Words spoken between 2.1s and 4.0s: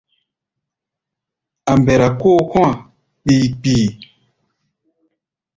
kóo kɔ̧́-a̧ kpii-kpii.